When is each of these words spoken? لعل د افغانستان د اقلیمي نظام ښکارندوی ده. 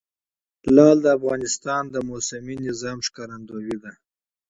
لعل 0.75 0.97
د 1.03 1.07
افغانستان 1.17 1.83
د 1.89 1.95
اقلیمي 2.03 2.55
نظام 2.67 2.97
ښکارندوی 3.07 3.75
ده. 3.83 3.91